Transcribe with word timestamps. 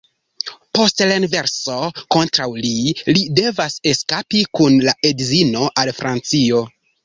Post 0.77 1.03
renverso 1.11 1.75
kontraŭ 2.15 2.47
li, 2.65 2.73
li 3.11 3.27
devas 3.43 3.77
eskapi 3.95 4.45
kun 4.61 4.81
la 4.89 4.99
edzino 5.13 5.73
al 5.85 5.97
Francio. 6.03 6.69